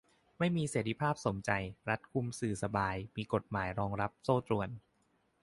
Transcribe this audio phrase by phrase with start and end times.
[0.37, 1.51] ไม่มีเสรีภาพสมใจ
[1.89, 4.69] รัฐคุมสื่อสบาย มีกฎหมายรองรับโซ่ตรวน